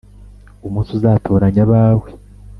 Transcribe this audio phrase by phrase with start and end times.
[0.67, 2.07] umunsi uzatoranya abawe